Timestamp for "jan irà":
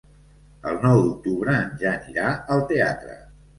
1.85-2.33